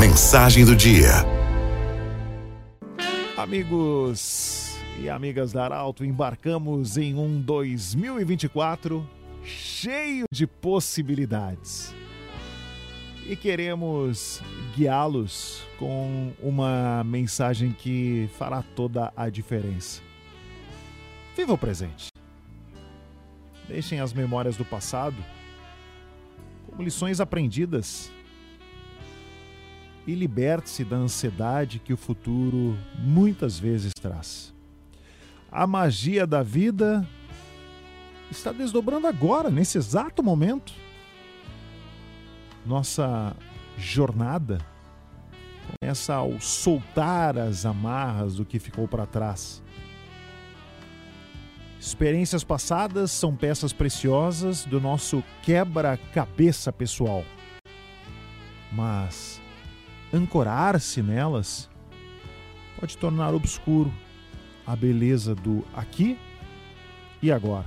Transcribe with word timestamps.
Mensagem 0.00 0.64
do 0.64 0.74
dia. 0.74 1.10
Amigos 3.36 4.74
e 4.98 5.10
amigas 5.10 5.52
da 5.52 5.64
Arauto, 5.64 6.06
embarcamos 6.06 6.96
em 6.96 7.14
um 7.14 7.38
2024 7.38 9.06
cheio 9.44 10.24
de 10.32 10.46
possibilidades. 10.46 11.94
E 13.28 13.36
queremos 13.36 14.40
guiá-los 14.74 15.68
com 15.78 16.32
uma 16.40 17.04
mensagem 17.04 17.70
que 17.70 18.26
fará 18.38 18.62
toda 18.74 19.12
a 19.14 19.28
diferença. 19.28 20.00
Viva 21.36 21.52
o 21.52 21.58
presente. 21.58 22.08
Deixem 23.68 24.00
as 24.00 24.14
memórias 24.14 24.56
do 24.56 24.64
passado 24.64 25.22
como 26.64 26.82
lições 26.82 27.20
aprendidas 27.20 28.10
e 30.06 30.14
liberte-se 30.14 30.84
da 30.84 30.96
ansiedade 30.96 31.78
que 31.78 31.92
o 31.92 31.96
futuro 31.96 32.76
muitas 32.98 33.58
vezes 33.58 33.92
traz. 33.94 34.54
A 35.50 35.66
magia 35.66 36.26
da 36.26 36.42
vida 36.42 37.06
está 38.30 38.52
desdobrando 38.52 39.06
agora, 39.06 39.50
nesse 39.50 39.78
exato 39.78 40.22
momento. 40.22 40.72
Nossa 42.64 43.36
jornada 43.76 44.58
começa 45.80 46.14
ao 46.14 46.40
soltar 46.40 47.38
as 47.38 47.64
amarras 47.66 48.36
do 48.36 48.44
que 48.44 48.58
ficou 48.58 48.86
para 48.86 49.06
trás. 49.06 49.62
Experiências 51.80 52.44
passadas 52.44 53.10
são 53.10 53.34
peças 53.34 53.72
preciosas 53.72 54.64
do 54.66 54.80
nosso 54.80 55.24
quebra-cabeça 55.42 56.70
pessoal. 56.70 57.24
Mas 58.70 59.40
ancorar-se 60.12 61.02
nelas 61.02 61.68
pode 62.78 62.96
tornar 62.96 63.34
obscuro 63.34 63.92
a 64.66 64.74
beleza 64.74 65.34
do 65.34 65.64
aqui 65.74 66.18
e 67.22 67.30
agora. 67.30 67.66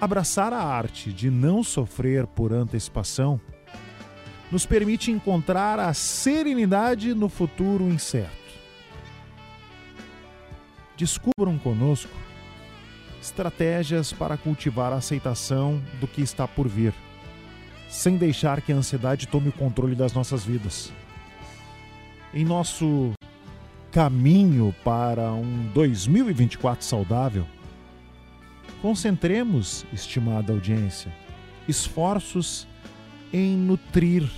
Abraçar 0.00 0.52
a 0.52 0.62
arte 0.62 1.12
de 1.12 1.30
não 1.30 1.64
sofrer 1.64 2.26
por 2.26 2.52
antecipação 2.52 3.40
nos 4.50 4.64
permite 4.64 5.10
encontrar 5.10 5.78
a 5.80 5.92
serenidade 5.94 7.14
no 7.14 7.28
futuro 7.28 7.84
incerto. 7.84 8.30
Descubram 10.96 11.58
conosco 11.58 12.12
estratégias 13.20 14.12
para 14.12 14.36
cultivar 14.36 14.92
a 14.92 14.96
aceitação 14.96 15.82
do 16.00 16.06
que 16.06 16.22
está 16.22 16.46
por 16.46 16.68
vir, 16.68 16.94
sem 17.88 18.16
deixar 18.16 18.60
que 18.60 18.72
a 18.72 18.76
ansiedade 18.76 19.26
tome 19.28 19.48
o 19.48 19.52
controle 19.52 19.94
das 19.94 20.12
nossas 20.12 20.44
vidas. 20.44 20.92
Em 22.34 22.44
nosso 22.44 23.12
caminho 23.90 24.74
para 24.84 25.32
um 25.32 25.70
2024 25.72 26.84
saudável, 26.84 27.46
concentremos, 28.82 29.86
estimada 29.92 30.52
audiência, 30.52 31.12
esforços 31.66 32.66
em 33.32 33.56
nutrir 33.56 34.28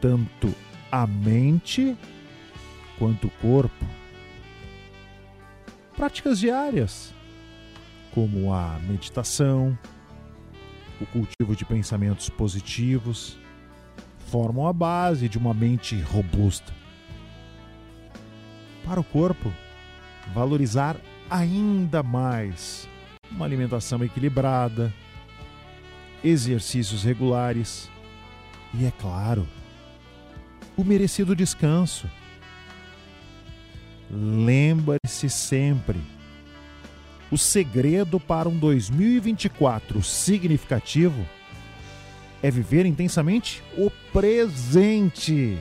tanto 0.00 0.54
a 0.90 1.06
mente 1.06 1.96
quanto 2.98 3.26
o 3.26 3.30
corpo 3.42 3.98
práticas 5.98 6.38
diárias, 6.38 7.12
como 8.14 8.54
a 8.54 8.78
meditação, 8.86 9.76
o 11.00 11.06
cultivo 11.06 11.54
de 11.54 11.64
pensamentos 11.64 12.28
positivos, 12.28 13.38
formam 14.30 14.66
a 14.66 14.72
base 14.72 15.28
de 15.28 15.38
uma 15.38 15.54
mente 15.54 16.00
robusta. 16.00 16.72
Para 18.84 19.00
o 19.00 19.04
corpo, 19.04 19.52
valorizar 20.34 20.96
ainda 21.30 22.02
mais 22.02 22.88
uma 23.30 23.44
alimentação 23.44 24.02
equilibrada, 24.02 24.92
exercícios 26.24 27.04
regulares 27.04 27.90
e, 28.74 28.84
é 28.84 28.90
claro, 28.90 29.46
o 30.76 30.84
merecido 30.84 31.34
descanso 31.36 32.08
Lembre-se 34.10 35.28
sempre: 35.28 36.00
o 37.30 37.36
segredo 37.36 38.18
para 38.18 38.48
um 38.48 38.56
2024 38.56 40.02
significativo 40.02 41.26
é 42.42 42.50
viver 42.50 42.86
intensamente 42.86 43.62
o 43.76 43.90
presente. 44.12 45.58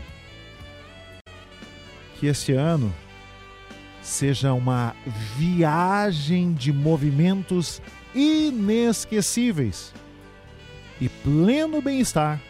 Que 2.20 2.28
esse 2.28 2.54
ano 2.54 2.94
seja 4.02 4.54
uma 4.54 4.96
viagem 5.36 6.54
de 6.54 6.72
movimentos 6.72 7.82
inesquecíveis 8.16 9.94
e 11.00 11.10
pleno 11.10 11.82
bem-estar 11.82 12.42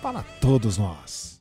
para 0.00 0.22
todos 0.40 0.78
nós. 0.78 1.40